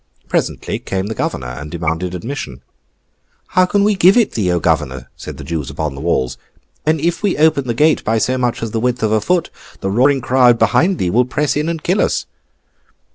Presently 0.27 0.79
came 0.79 1.05
the 1.05 1.13
Governor, 1.13 1.45
and 1.45 1.69
demanded 1.69 2.15
admission. 2.15 2.63
'How 3.49 3.67
can 3.67 3.83
we 3.83 3.93
give 3.93 4.17
it 4.17 4.31
thee, 4.31 4.51
O 4.51 4.59
Governor!' 4.59 5.11
said 5.15 5.37
the 5.37 5.43
Jews 5.43 5.69
upon 5.69 5.93
the 5.93 6.01
walls, 6.01 6.39
'when, 6.85 6.99
if 6.99 7.21
we 7.21 7.37
open 7.37 7.67
the 7.67 7.75
gate 7.75 8.03
by 8.03 8.17
so 8.17 8.35
much 8.35 8.63
as 8.63 8.71
the 8.71 8.79
width 8.79 9.03
of 9.03 9.11
a 9.11 9.21
foot, 9.21 9.51
the 9.79 9.91
roaring 9.91 10.19
crowd 10.19 10.57
behind 10.57 10.97
thee 10.97 11.11
will 11.11 11.25
press 11.25 11.55
in 11.55 11.69
and 11.69 11.83
kill 11.83 12.01
us? 12.01 12.25